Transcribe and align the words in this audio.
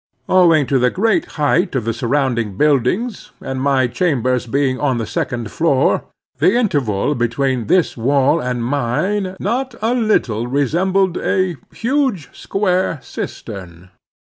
Owing 0.29 0.65
to 0.65 0.79
the 0.79 0.89
great 0.89 1.25
height 1.37 1.75
of 1.75 1.85
the 1.85 1.93
surrounding 1.93 2.57
buildings, 2.57 3.29
and 3.39 3.61
my 3.61 3.85
chambers 3.85 4.47
being 4.47 4.79
on 4.79 4.97
the 4.97 5.05
second 5.05 5.51
floor, 5.51 6.05
the 6.39 6.55
interval 6.57 7.13
between 7.13 7.67
this 7.67 7.95
wall 7.95 8.39
and 8.41 8.65
mine 8.65 9.35
not 9.39 9.75
a 9.79 9.93
little 9.93 10.47
resembled 10.47 11.19
a 11.19 11.55
huge 11.71 12.31
square 12.35 12.97
cistern. 13.03 13.91